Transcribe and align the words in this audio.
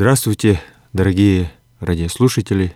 Здравствуйте, 0.00 0.62
дорогие 0.92 1.50
радиослушатели. 1.80 2.72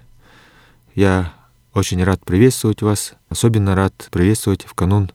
Я 0.97 1.33
очень 1.73 2.03
рад 2.03 2.25
приветствовать 2.25 2.83
вас. 2.83 3.15
Особенно 3.29 3.77
рад 3.77 4.09
приветствовать 4.11 4.65
в 4.65 4.75
канун 4.75 5.09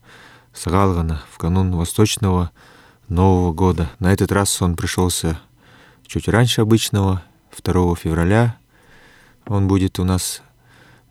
Сагалгана, 0.54 1.22
в 1.30 1.38
канун 1.38 1.76
Восточного 1.76 2.52
Нового 3.10 3.52
года. 3.52 3.90
На 4.00 4.14
этот 4.14 4.32
раз 4.32 4.62
он 4.62 4.78
пришелся 4.78 5.38
чуть 6.06 6.30
раньше 6.30 6.62
обычного, 6.62 7.24
2 7.62 7.96
февраля. 7.98 8.56
Он 9.46 9.68
будет 9.68 10.00
у 10.00 10.06
нас, 10.06 10.42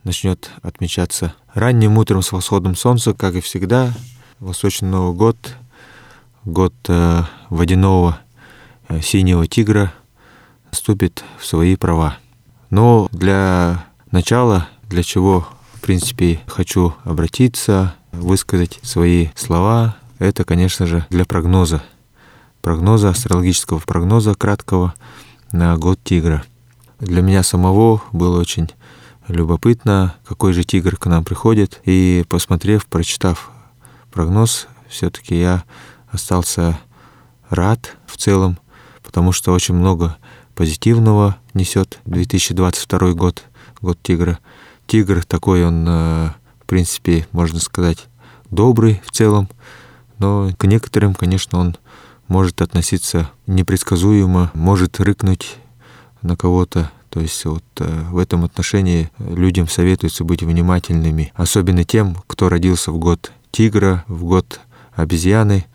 начнет 0.03 0.49
отмечаться 0.63 1.35
ранним 1.53 1.99
утром 1.99 2.23
с 2.23 2.31
восходом 2.31 2.75
солнца, 2.75 3.13
как 3.13 3.35
и 3.35 3.41
всегда. 3.41 3.93
Восточный 4.39 4.89
Новый 4.89 5.15
год, 5.15 5.37
год 6.43 6.73
э, 6.87 7.21
водяного 7.51 8.19
э, 8.89 8.99
синего 9.01 9.45
тигра, 9.45 9.93
вступит 10.71 11.23
в 11.39 11.45
свои 11.45 11.75
права. 11.75 12.17
Но 12.69 13.07
для 13.11 13.85
начала 14.11 14.67
для 14.89 15.03
чего, 15.03 15.47
в 15.73 15.81
принципе, 15.81 16.41
хочу 16.47 16.93
обратиться, 17.03 17.95
высказать 18.11 18.79
свои 18.83 19.29
слова. 19.35 19.97
Это, 20.19 20.43
конечно 20.43 20.85
же, 20.85 21.05
для 21.09 21.25
прогноза. 21.25 21.83
Прогноза, 22.61 23.09
астрологического 23.09 23.79
прогноза 23.79 24.33
краткого 24.33 24.93
на 25.51 25.77
год 25.77 25.99
тигра. 26.03 26.43
Для 26.99 27.21
меня 27.21 27.43
самого 27.43 28.01
было 28.11 28.39
очень 28.39 28.69
любопытно, 29.27 30.15
какой 30.25 30.53
же 30.53 30.63
тигр 30.63 30.97
к 30.97 31.05
нам 31.05 31.23
приходит. 31.23 31.81
И 31.85 32.25
посмотрев, 32.27 32.85
прочитав 32.87 33.51
прогноз, 34.11 34.67
все-таки 34.89 35.39
я 35.39 35.63
остался 36.11 36.79
рад 37.49 37.95
в 38.07 38.17
целом, 38.17 38.57
потому 39.03 39.31
что 39.31 39.53
очень 39.53 39.75
много 39.75 40.17
позитивного 40.57 41.37
несет 41.53 41.99
2022 42.05 43.13
год, 43.13 43.43
год 43.79 43.99
тигра. 44.01 44.39
Тигр 44.87 45.23
такой, 45.23 45.63
он, 45.63 45.85
э, 45.87 46.29
в 46.61 46.65
принципе, 46.65 47.27
можно 47.31 47.59
сказать, 47.59 48.07
добрый 48.49 48.99
в 49.05 49.11
целом, 49.11 49.49
но 50.17 50.49
к 50.57 50.65
некоторым, 50.65 51.13
конечно, 51.13 51.59
он 51.59 51.77
может 52.27 52.63
относиться 52.63 53.29
непредсказуемо, 53.45 54.49
может 54.55 54.99
рыкнуть 54.99 55.57
на 56.23 56.35
кого-то. 56.35 56.91
То 57.11 57.19
есть 57.19 57.45
вот 57.45 57.63
э, 57.77 58.05
в 58.09 58.17
этом 58.17 58.43
отношении 58.43 59.11
людям 59.19 59.67
советуется 59.67 60.23
быть 60.23 60.41
внимательными, 60.41 61.33
особенно 61.35 61.83
тем, 61.83 62.17
кто 62.25 62.49
родился 62.49 62.91
в 62.91 62.97
год 62.97 63.31
тигра, 63.51 64.03
в 64.07 64.23
год 64.23 64.59
обезьяны. 64.95 65.67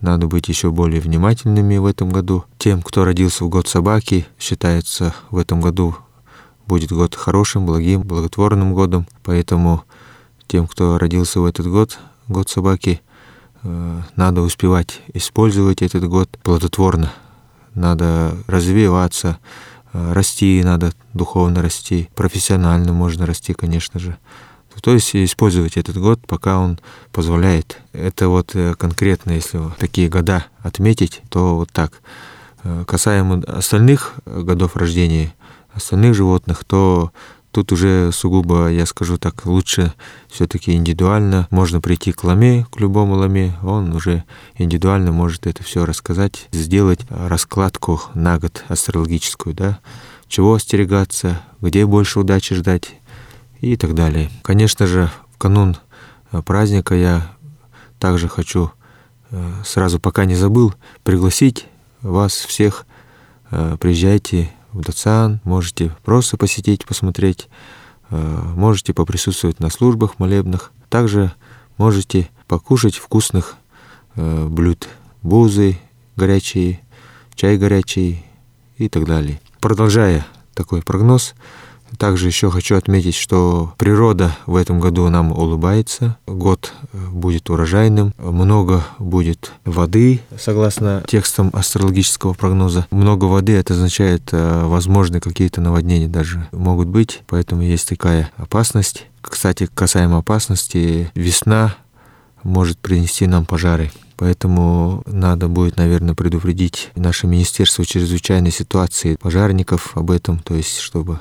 Надо 0.00 0.26
быть 0.26 0.48
еще 0.48 0.70
более 0.70 1.00
внимательными 1.00 1.78
в 1.78 1.86
этом 1.86 2.10
году. 2.10 2.44
Тем, 2.58 2.82
кто 2.82 3.04
родился 3.04 3.44
в 3.44 3.48
год 3.48 3.66
собаки, 3.68 4.26
считается 4.38 5.14
в 5.30 5.38
этом 5.38 5.60
году 5.60 5.96
будет 6.66 6.92
год 6.92 7.14
хорошим, 7.14 7.66
благим, 7.66 8.02
благотворным 8.02 8.74
годом. 8.74 9.06
Поэтому 9.22 9.84
тем, 10.46 10.66
кто 10.66 10.98
родился 10.98 11.40
в 11.40 11.44
этот 11.44 11.66
год, 11.68 11.98
год 12.28 12.50
собаки, 12.50 13.00
э, 13.62 14.00
надо 14.16 14.42
успевать 14.42 15.00
использовать 15.14 15.82
этот 15.82 16.08
год 16.08 16.28
плодотворно. 16.42 17.12
Надо 17.74 18.36
развиваться, 18.46 19.38
э, 19.92 20.12
расти 20.12 20.62
надо, 20.64 20.92
духовно 21.14 21.62
расти, 21.62 22.08
профессионально 22.14 22.92
можно 22.92 23.26
расти, 23.26 23.54
конечно 23.54 24.00
же. 24.00 24.16
То 24.82 24.92
есть 24.92 25.16
использовать 25.16 25.76
этот 25.76 25.96
год, 25.96 26.20
пока 26.26 26.58
он 26.58 26.78
позволяет. 27.12 27.78
Это 27.92 28.28
вот 28.28 28.54
э, 28.54 28.74
конкретно, 28.74 29.32
если 29.32 29.60
такие 29.78 30.08
года 30.08 30.46
отметить, 30.60 31.22
то 31.28 31.56
вот 31.56 31.70
так. 31.72 31.92
Касаемо 32.86 33.44
остальных 33.46 34.14
годов 34.24 34.74
рождения– 34.76 35.32
остальных 35.76 36.14
животных, 36.14 36.64
то 36.64 37.12
тут 37.52 37.72
уже 37.72 38.10
сугубо, 38.12 38.68
я 38.68 38.86
скажу 38.86 39.18
так, 39.18 39.46
лучше 39.46 39.92
все-таки 40.28 40.72
индивидуально. 40.72 41.46
Можно 41.50 41.80
прийти 41.80 42.12
к 42.12 42.24
ламе, 42.24 42.66
к 42.72 42.80
любому 42.80 43.14
ламе, 43.14 43.56
он 43.62 43.94
уже 43.94 44.24
индивидуально 44.56 45.12
может 45.12 45.46
это 45.46 45.62
все 45.62 45.84
рассказать, 45.84 46.48
сделать 46.52 47.00
раскладку 47.08 48.00
на 48.14 48.38
год 48.38 48.64
астрологическую, 48.68 49.54
да, 49.54 49.78
чего 50.28 50.54
остерегаться, 50.54 51.40
где 51.60 51.86
больше 51.86 52.20
удачи 52.20 52.54
ждать 52.54 52.94
и 53.60 53.76
так 53.76 53.94
далее. 53.94 54.30
Конечно 54.42 54.86
же, 54.86 55.10
в 55.34 55.38
канун 55.38 55.76
э, 56.32 56.42
праздника 56.42 56.94
я 56.94 57.32
также 57.98 58.28
хочу 58.28 58.70
э, 59.30 59.52
сразу, 59.64 59.98
пока 59.98 60.24
не 60.24 60.34
забыл, 60.34 60.74
пригласить 61.02 61.66
вас 62.02 62.32
всех, 62.32 62.86
э, 63.50 63.76
приезжайте 63.80 64.50
в 64.72 64.82
Дацан, 64.82 65.40
можете 65.44 65.94
просто 66.04 66.36
посетить, 66.36 66.84
посмотреть, 66.84 67.48
можете 68.10 68.92
поприсутствовать 68.92 69.58
на 69.58 69.70
службах 69.70 70.18
молебных, 70.18 70.70
также 70.90 71.32
можете 71.78 72.28
покушать 72.46 72.96
вкусных 72.96 73.56
блюд, 74.14 74.86
бузы 75.22 75.78
горячие, 76.14 76.80
чай 77.34 77.56
горячий 77.58 78.24
и 78.76 78.88
так 78.88 79.06
далее. 79.06 79.40
Продолжая 79.60 80.26
такой 80.54 80.82
прогноз, 80.82 81.34
также 81.98 82.26
еще 82.26 82.50
хочу 82.50 82.76
отметить, 82.76 83.14
что 83.14 83.74
природа 83.78 84.36
в 84.46 84.56
этом 84.56 84.80
году 84.80 85.08
нам 85.08 85.32
улыбается. 85.32 86.16
Год 86.26 86.72
э, 86.92 86.98
будет 87.10 87.50
урожайным, 87.50 88.12
много 88.18 88.84
будет 88.98 89.52
воды, 89.64 90.20
согласно 90.38 91.02
текстам 91.06 91.50
астрологического 91.52 92.34
прогноза. 92.34 92.86
Много 92.90 93.24
воды 93.26 93.52
это 93.54 93.74
означает, 93.74 94.28
э, 94.32 94.64
возможны 94.64 95.20
какие-то 95.20 95.60
наводнения 95.60 96.08
даже 96.08 96.48
могут 96.52 96.88
быть, 96.88 97.22
поэтому 97.26 97.62
есть 97.62 97.88
такая 97.88 98.30
опасность. 98.36 99.06
Кстати, 99.20 99.68
касаемо 99.74 100.18
опасности, 100.18 101.10
весна 101.14 101.76
может 102.42 102.78
принести 102.78 103.26
нам 103.26 103.44
пожары. 103.44 103.90
Поэтому 104.16 105.02
надо 105.06 105.48
будет, 105.48 105.76
наверное, 105.76 106.14
предупредить 106.14 106.90
наше 106.94 107.26
Министерство 107.26 107.84
чрезвычайной 107.84 108.50
ситуации 108.50 109.16
пожарников 109.16 109.96
об 109.96 110.10
этом, 110.10 110.38
то 110.38 110.54
есть 110.54 110.78
чтобы 110.78 111.18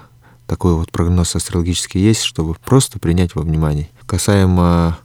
такой 0.47 0.73
вот 0.75 0.91
прогноз 0.91 1.35
астрологический 1.35 2.01
есть, 2.01 2.21
чтобы 2.21 2.55
просто 2.55 2.99
принять 2.99 3.35
во 3.35 3.41
внимание. 3.41 3.89
Касаемо 4.05 4.97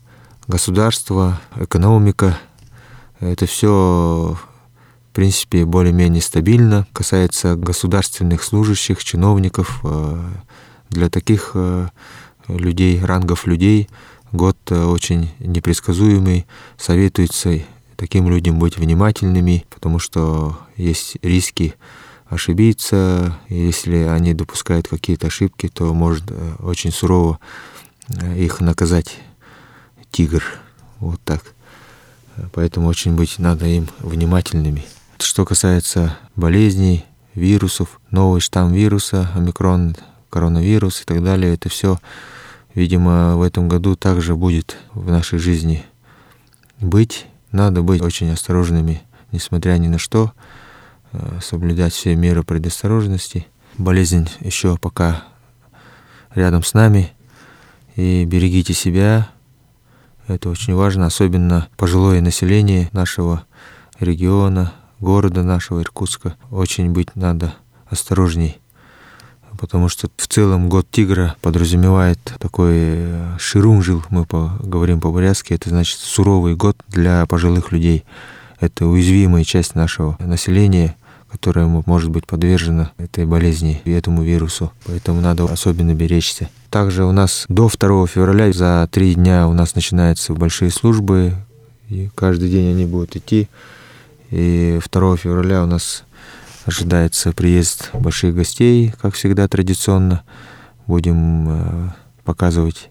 государства, 0.47 1.41
экономика, 1.57 2.39
это 3.21 3.47
все 3.47 4.37
в 5.11 5.15
принципе 5.15 5.65
более-менее 5.65 6.23
стабильно. 6.23 6.87
Касается 6.93 7.57
государственных 7.57 8.43
служащих, 8.43 9.03
чиновников, 9.03 9.81
э, 9.83 10.31
для 10.91 11.09
таких 11.09 11.53
э, 11.55 11.89
людей, 12.49 13.03
рангов 13.03 13.47
людей, 13.47 13.89
год 14.33 14.57
э, 14.71 14.85
очень 14.85 15.31
непредсказуемый. 15.39 16.47
Советуется 16.77 17.61
таким 17.97 18.29
людям 18.29 18.59
быть 18.59 18.77
внимательными, 18.79 19.65
потому 19.71 19.99
что 19.99 20.59
есть 20.77 21.17
риски 21.23 21.75
ошибиться. 22.31 23.37
Если 23.49 23.97
они 23.97 24.33
допускают 24.33 24.89
какие-то 24.89 25.27
ошибки, 25.27 25.69
то 25.69 25.93
может 25.93 26.25
э, 26.31 26.55
очень 26.61 26.93
сурово 26.93 27.39
э, 28.09 28.39
их 28.39 28.61
наказать 28.61 29.19
тигр. 30.11 30.43
Вот 31.01 31.21
так. 31.23 31.43
Поэтому 32.53 32.89
очень 32.89 33.17
быть 33.17 33.39
надо 33.39 33.67
им 33.67 33.89
внимательными. 33.99 34.87
Что 35.19 35.45
касается 35.45 36.17
болезней, 36.37 37.05
вирусов, 37.35 38.01
новый 38.11 38.41
штамм 38.41 38.73
вируса, 38.73 39.31
омикрон, 39.35 39.97
коронавирус 40.31 41.03
и 41.03 41.05
так 41.05 41.23
далее, 41.23 41.55
это 41.55 41.69
все, 41.69 41.99
видимо, 42.75 43.37
в 43.37 43.43
этом 43.43 43.69
году 43.69 43.97
также 43.97 44.37
будет 44.37 44.77
в 44.95 45.11
нашей 45.11 45.39
жизни 45.39 45.85
быть. 46.81 47.27
Надо 47.53 47.83
быть 47.83 48.01
очень 48.01 48.31
осторожными, 48.31 49.03
несмотря 49.33 49.73
ни 49.73 49.89
на 49.89 49.99
что. 49.99 50.33
Соблюдать 51.41 51.93
все 51.93 52.15
меры 52.15 52.43
предосторожности. 52.43 53.47
Болезнь 53.79 54.29
еще 54.41 54.77
пока 54.77 55.25
рядом 56.35 56.63
с 56.63 56.75
нами. 56.75 57.13
И 57.97 58.25
берегите 58.25 58.73
себя. 58.73 59.29
Это 60.27 60.49
очень 60.49 60.75
важно, 60.75 61.07
особенно 61.07 61.69
пожилое 61.77 62.21
население 62.21 62.89
нашего 62.93 63.45
региона, 63.99 64.73
города 65.01 65.43
нашего 65.43 65.81
Иркутска. 65.81 66.37
Очень 66.51 66.93
быть 66.93 67.17
надо 67.17 67.55
осторожней, 67.87 68.61
потому 69.59 69.89
что 69.89 70.09
в 70.17 70.27
целом 70.29 70.69
год 70.69 70.87
тигра 70.91 71.35
подразумевает 71.41 72.21
такой 72.39 72.75
э, 72.77 73.37
ширунжил, 73.39 74.05
мы 74.11 74.25
говорим 74.25 75.01
по-бурятски, 75.01 75.55
это 75.55 75.71
значит 75.71 75.99
суровый 75.99 76.55
год 76.55 76.77
для 76.89 77.27
пожилых 77.27 77.73
людей. 77.73 78.05
Это 78.61 78.87
уязвимая 78.87 79.43
часть 79.43 79.75
нашего 79.75 80.17
населения, 80.21 80.95
которая 81.31 81.67
может 81.67 82.11
быть 82.11 82.27
подвержена 82.27 82.93
этой 82.99 83.25
болезни 83.25 83.81
и 83.85 83.91
этому 83.91 84.23
вирусу. 84.23 84.73
Поэтому 84.85 85.21
надо 85.21 85.45
особенно 85.45 85.95
беречься. 85.95 86.49
Также 86.71 87.05
у 87.05 87.13
нас 87.13 87.45
до 87.49 87.69
2 87.69 88.07
февраля 88.07 88.53
за 88.53 88.89
три 88.91 89.15
дня 89.15 89.49
у 89.49 89.53
нас 89.53 89.75
начинаются 89.75 90.33
большие 90.35 90.71
службы, 90.71 91.35
и 91.89 92.11
каждый 92.15 92.51
день 92.51 92.71
они 92.71 92.87
будут 92.87 93.17
идти. 93.17 93.49
И 94.31 94.81
2 94.91 95.17
февраля 95.17 95.63
у 95.63 95.67
нас 95.67 96.05
ожидается 96.65 97.33
приезд 97.33 97.91
больших 97.95 98.35
гостей, 98.35 98.93
как 99.01 99.15
всегда 99.15 99.49
традиционно. 99.49 100.23
Будем 100.87 101.49
э, 101.49 101.89
показывать 102.25 102.91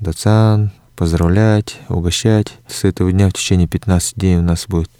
дацан, 0.00 0.70
поздравлять, 0.96 1.76
угощать. 1.88 2.54
С 2.68 2.84
этого 2.84 3.10
дня 3.10 3.28
в 3.28 3.32
течение 3.32 3.66
15 3.66 4.14
дней 4.16 4.36
у 4.36 4.42
нас 4.42 4.66
будут 4.68 4.90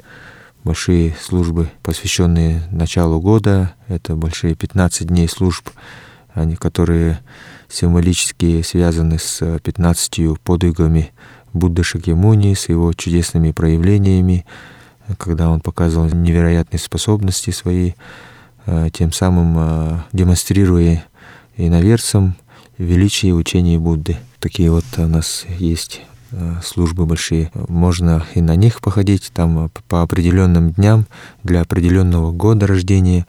большие 0.64 1.14
службы, 1.20 1.70
посвященные 1.82 2.62
началу 2.70 3.20
года. 3.20 3.74
Это 3.86 4.16
большие 4.16 4.54
15 4.54 5.06
дней 5.06 5.28
служб, 5.28 5.68
они, 6.32 6.56
которые 6.56 7.20
символически 7.68 8.62
связаны 8.62 9.18
с 9.18 9.58
15 9.62 10.40
подвигами 10.42 11.12
Будды 11.52 11.84
Шакьямуни, 11.84 12.54
с 12.54 12.68
его 12.68 12.92
чудесными 12.94 13.52
проявлениями, 13.52 14.44
когда 15.18 15.50
он 15.50 15.60
показывал 15.60 16.08
невероятные 16.08 16.80
способности 16.80 17.50
свои, 17.50 17.92
э, 18.66 18.88
тем 18.92 19.12
самым 19.12 19.54
э, 19.58 19.98
демонстрируя 20.12 21.04
иноверцам 21.56 22.34
величие 22.78 23.34
учения 23.34 23.78
Будды. 23.78 24.16
Такие 24.40 24.70
вот 24.70 24.84
у 24.96 25.06
нас 25.06 25.44
есть 25.58 26.00
э, 26.00 26.13
службы 26.62 27.06
большие. 27.06 27.50
Можно 27.68 28.24
и 28.34 28.40
на 28.40 28.56
них 28.56 28.80
походить, 28.80 29.30
там 29.34 29.70
по 29.88 30.02
определенным 30.02 30.72
дням, 30.72 31.06
для 31.42 31.60
определенного 31.60 32.32
года 32.32 32.66
рождения 32.66 33.26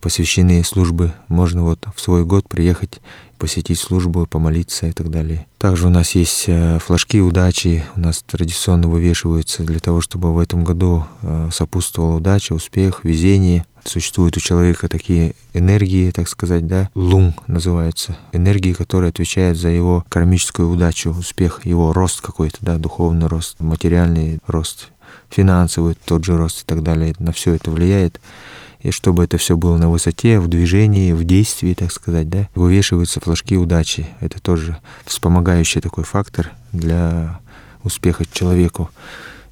посвященные 0.00 0.62
службы. 0.62 1.12
Можно 1.28 1.64
вот 1.64 1.86
в 1.94 2.00
свой 2.00 2.24
год 2.24 2.48
приехать 2.48 3.00
посетить 3.44 3.78
службу, 3.78 4.26
помолиться 4.26 4.86
и 4.86 4.92
так 4.92 5.10
далее. 5.10 5.46
Также 5.58 5.88
у 5.88 5.90
нас 5.90 6.14
есть 6.14 6.44
э, 6.46 6.78
флажки 6.78 7.20
удачи, 7.20 7.84
у 7.96 8.00
нас 8.00 8.22
традиционно 8.26 8.88
вывешиваются 8.88 9.64
для 9.64 9.80
того, 9.80 10.00
чтобы 10.00 10.32
в 10.32 10.38
этом 10.38 10.64
году 10.64 11.04
э, 11.22 11.50
сопутствовала 11.52 12.16
удача, 12.16 12.54
успех, 12.54 13.00
везение. 13.02 13.66
Существуют 13.84 14.36
у 14.36 14.40
человека 14.40 14.88
такие 14.88 15.34
энергии, 15.52 16.10
так 16.10 16.28
сказать, 16.28 16.66
да, 16.66 16.90
лун 16.94 17.34
называются, 17.46 18.16
энергии, 18.32 18.72
которые 18.72 19.10
отвечают 19.10 19.58
за 19.58 19.68
его 19.68 20.04
кармическую 20.08 20.70
удачу, 20.70 21.10
успех, 21.10 21.64
его 21.64 21.92
рост 21.92 22.20
какой-то, 22.20 22.58
да, 22.60 22.78
духовный 22.78 23.26
рост, 23.26 23.60
материальный 23.60 24.38
рост, 24.46 24.88
финансовый 25.28 25.96
тот 26.04 26.24
же 26.24 26.36
рост 26.36 26.62
и 26.62 26.64
так 26.66 26.82
далее. 26.82 27.14
На 27.18 27.32
все 27.32 27.54
это 27.54 27.70
влияет 27.70 28.20
и 28.84 28.90
чтобы 28.90 29.24
это 29.24 29.38
все 29.38 29.56
было 29.56 29.78
на 29.78 29.88
высоте, 29.88 30.38
в 30.38 30.46
движении, 30.46 31.12
в 31.12 31.24
действии, 31.24 31.72
так 31.72 31.90
сказать, 31.90 32.28
да, 32.28 32.48
вывешиваются 32.54 33.18
флажки 33.18 33.56
удачи. 33.56 34.06
Это 34.20 34.40
тоже 34.42 34.76
вспомогающий 35.06 35.80
такой 35.80 36.04
фактор 36.04 36.52
для 36.70 37.40
успеха 37.82 38.24
человеку. 38.30 38.90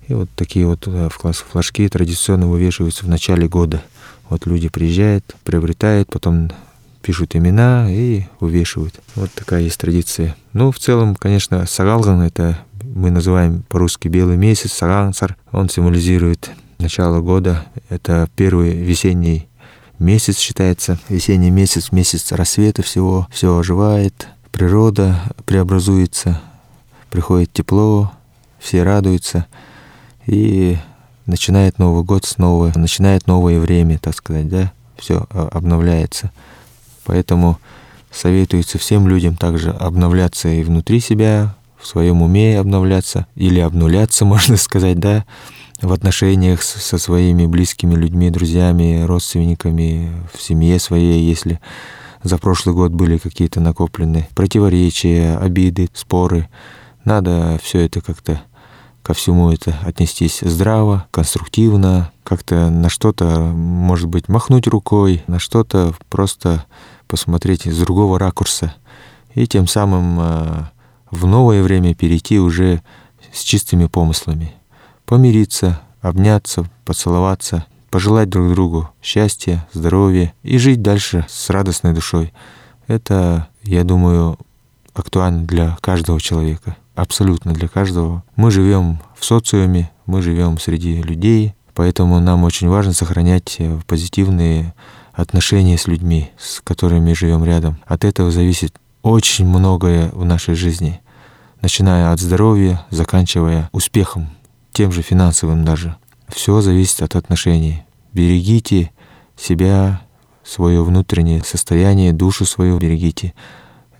И 0.06 0.12
вот 0.12 0.28
такие 0.36 0.66
вот 0.66 0.86
э, 0.86 1.08
флажки 1.10 1.88
традиционно 1.88 2.46
вывешиваются 2.46 3.06
в 3.06 3.08
начале 3.08 3.48
года. 3.48 3.82
Вот 4.32 4.46
люди 4.46 4.70
приезжают, 4.70 5.36
приобретают, 5.44 6.08
потом 6.08 6.50
пишут 7.02 7.36
имена 7.36 7.86
и 7.90 8.22
вывешивают. 8.40 8.98
Вот 9.14 9.30
такая 9.32 9.60
есть 9.60 9.78
традиция. 9.78 10.34
Ну, 10.54 10.72
в 10.72 10.78
целом, 10.78 11.16
конечно, 11.16 11.66
Сагалган— 11.66 12.20
это 12.22 12.58
мы 12.82 13.10
называем 13.10 13.62
по-русски 13.68 14.08
белый 14.08 14.38
месяц, 14.38 14.72
Сагансар. 14.72 15.36
Он 15.52 15.68
символизирует 15.68 16.50
начало 16.78 17.20
года. 17.20 17.66
Это 17.90 18.26
первый 18.34 18.72
весенний 18.72 19.48
месяц 19.98 20.38
считается. 20.38 20.98
Весенний 21.10 21.50
месяц, 21.50 21.92
месяц 21.92 22.32
рассвета 22.32 22.82
всего. 22.82 23.28
Все 23.30 23.54
оживает, 23.54 24.28
природа 24.50 25.20
преобразуется, 25.44 26.40
приходит 27.10 27.52
тепло, 27.52 28.10
все 28.58 28.82
радуются. 28.82 29.44
И 30.24 30.78
начинает 31.26 31.78
Новый 31.78 32.04
год 32.04 32.24
снова, 32.24 32.72
начинает 32.74 33.26
новое 33.26 33.60
время, 33.60 33.98
так 33.98 34.14
сказать, 34.14 34.48
да, 34.48 34.72
все 34.96 35.26
обновляется. 35.30 36.30
Поэтому 37.04 37.58
советуется 38.10 38.78
всем 38.78 39.08
людям 39.08 39.36
также 39.36 39.70
обновляться 39.70 40.48
и 40.48 40.62
внутри 40.62 41.00
себя, 41.00 41.54
в 41.78 41.86
своем 41.86 42.22
уме 42.22 42.58
обновляться, 42.58 43.26
или 43.34 43.60
обнуляться, 43.60 44.24
можно 44.26 44.56
сказать, 44.56 44.98
да, 44.98 45.24
в 45.80 45.92
отношениях 45.92 46.62
со 46.62 46.96
своими 46.96 47.46
близкими 47.46 47.94
людьми, 47.94 48.30
друзьями, 48.30 49.02
родственниками, 49.02 50.12
в 50.32 50.40
семье 50.40 50.78
своей, 50.78 51.22
если 51.22 51.60
за 52.22 52.38
прошлый 52.38 52.74
год 52.74 52.92
были 52.92 53.18
какие-то 53.18 53.60
накопленные 53.60 54.28
противоречия, 54.36 55.36
обиды, 55.36 55.88
споры. 55.92 56.48
Надо 57.04 57.58
все 57.60 57.80
это 57.80 58.00
как-то 58.00 58.40
ко 59.02 59.14
всему 59.14 59.50
это 59.50 59.76
отнестись 59.82 60.40
здраво, 60.40 61.06
конструктивно, 61.10 62.12
как-то 62.24 62.70
на 62.70 62.88
что-то, 62.88 63.40
может 63.40 64.08
быть, 64.08 64.28
махнуть 64.28 64.66
рукой, 64.66 65.22
на 65.26 65.38
что-то 65.38 65.94
просто 66.08 66.64
посмотреть 67.08 67.66
с 67.66 67.78
другого 67.78 68.18
ракурса. 68.18 68.74
И 69.34 69.46
тем 69.46 69.66
самым 69.66 70.18
э, 70.20 70.64
в 71.10 71.26
новое 71.26 71.62
время 71.62 71.94
перейти 71.94 72.38
уже 72.38 72.82
с 73.32 73.42
чистыми 73.42 73.86
помыслами. 73.86 74.54
Помириться, 75.04 75.80
обняться, 76.00 76.68
поцеловаться, 76.84 77.66
пожелать 77.90 78.28
друг 78.28 78.50
другу 78.52 78.90
счастья, 79.02 79.66
здоровья 79.72 80.32
и 80.42 80.58
жить 80.58 80.82
дальше 80.82 81.26
с 81.28 81.50
радостной 81.50 81.92
душой. 81.92 82.32
Это, 82.86 83.48
я 83.62 83.84
думаю, 83.84 84.38
актуально 84.94 85.44
для 85.44 85.76
каждого 85.80 86.20
человека, 86.20 86.76
абсолютно 86.94 87.52
для 87.52 87.68
каждого. 87.68 88.22
Мы 88.36 88.50
живем 88.50 88.98
в 89.18 89.24
социуме, 89.24 89.90
мы 90.06 90.22
живем 90.22 90.58
среди 90.58 91.02
людей, 91.02 91.54
поэтому 91.74 92.20
нам 92.20 92.44
очень 92.44 92.68
важно 92.68 92.92
сохранять 92.92 93.56
э, 93.58 93.78
позитивные 93.86 94.74
отношения 95.12 95.78
с 95.78 95.86
людьми, 95.86 96.30
с 96.38 96.60
которыми 96.60 97.12
живем 97.12 97.44
рядом. 97.44 97.78
От 97.86 98.04
этого 98.04 98.30
зависит 98.30 98.74
очень 99.02 99.46
многое 99.46 100.10
в 100.10 100.24
нашей 100.24 100.54
жизни, 100.54 101.00
начиная 101.60 102.12
от 102.12 102.20
здоровья, 102.20 102.84
заканчивая 102.90 103.68
успехом 103.72 104.28
тем 104.72 104.92
же 104.92 105.02
финансовым 105.02 105.64
даже. 105.64 105.96
Все 106.28 106.60
зависит 106.60 107.02
от 107.02 107.14
отношений. 107.16 107.82
Берегите 108.12 108.90
себя, 109.36 110.00
свое 110.44 110.82
внутреннее 110.82 111.42
состояние, 111.44 112.12
душу 112.12 112.44
свою 112.44 112.78
берегите. 112.78 113.34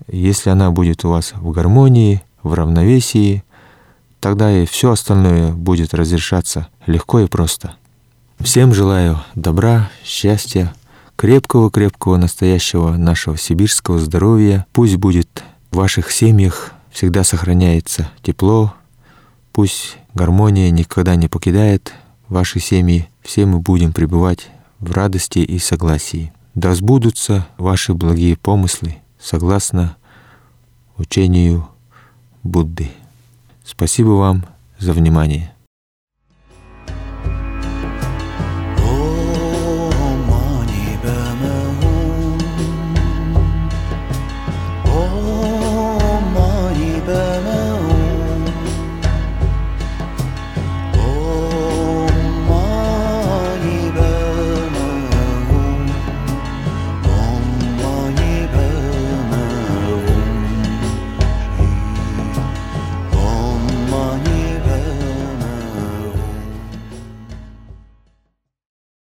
Если 0.07 0.49
она 0.49 0.71
будет 0.71 1.05
у 1.05 1.09
вас 1.09 1.33
в 1.33 1.51
гармонии, 1.51 2.23
в 2.43 2.53
равновесии, 2.53 3.43
тогда 4.19 4.51
и 4.51 4.65
все 4.65 4.91
остальное 4.91 5.51
будет 5.53 5.93
разрешаться 5.93 6.67
легко 6.85 7.21
и 7.21 7.27
просто. 7.27 7.75
Всем 8.39 8.73
желаю 8.73 9.21
добра, 9.35 9.89
счастья, 10.03 10.73
крепкого-крепкого 11.15 12.17
настоящего 12.17 12.97
нашего 12.97 13.37
сибирского 13.37 13.99
здоровья. 13.99 14.65
Пусть 14.73 14.97
будет 14.97 15.43
в 15.71 15.77
ваших 15.77 16.11
семьях 16.11 16.73
всегда 16.91 17.23
сохраняется 17.23 18.09
тепло, 18.21 18.73
пусть 19.51 19.97
Гармония 20.13 20.69
никогда 20.69 21.15
не 21.15 21.27
покидает 21.27 21.93
ваши 22.27 22.59
семьи. 22.59 23.09
Все 23.21 23.45
мы 23.45 23.59
будем 23.59 23.93
пребывать 23.93 24.49
в 24.79 24.91
радости 24.91 25.39
и 25.39 25.57
согласии. 25.59 26.31
Да 26.53 26.75
сбудутся 26.75 27.47
ваши 27.57 27.93
благие 27.93 28.37
помыслы 28.37 28.97
согласно 29.19 29.95
учению 30.97 31.67
Будды. 32.43 32.89
Спасибо 33.63 34.09
вам 34.09 34.45
за 34.77 34.93
внимание. 34.93 35.52